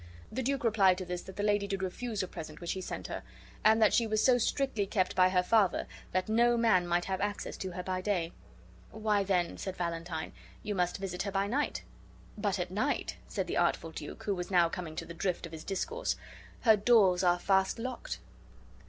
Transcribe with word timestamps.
The 0.31 0.41
duke 0.41 0.63
replied 0.63 0.97
to 0.97 1.05
this 1.05 1.21
that 1.21 1.35
the 1.35 1.43
lady 1.43 1.67
did 1.67 1.83
refuse 1.83 2.23
a 2.23 2.27
present 2.27 2.59
which 2.59 2.71
he 2.71 2.81
sent 2.81 3.05
her, 3.05 3.21
and 3.63 3.79
that 3.83 3.93
she 3.93 4.07
was 4.07 4.25
so 4.25 4.39
strictly 4.39 4.87
kept 4.87 5.15
by 5.15 5.29
her 5.29 5.43
father 5.43 5.85
that 6.11 6.27
no 6.27 6.57
man 6.57 6.87
might 6.87 7.05
have 7.05 7.21
access 7.21 7.55
to 7.57 7.73
her 7.73 7.83
by 7.83 8.01
day. 8.01 8.31
"Why, 8.89 9.23
then," 9.23 9.59
said 9.59 9.77
Valentine, 9.77 10.31
"you 10.63 10.73
must 10.73 10.97
visit 10.97 11.21
her 11.21 11.31
by 11.31 11.45
night." 11.45 11.83
"But 12.35 12.57
at 12.57 12.71
night," 12.71 13.17
said 13.27 13.45
the 13.45 13.57
artful 13.57 13.91
duke, 13.91 14.23
who 14.23 14.33
was 14.33 14.49
now 14.49 14.69
coming 14.69 14.95
to 14.95 15.05
the 15.05 15.13
drift 15.13 15.45
of 15.45 15.51
his 15.51 15.63
discourse, 15.63 16.15
"her 16.61 16.75
doors 16.75 17.23
are 17.23 17.37
fast 17.37 17.77
locked." 17.77 18.17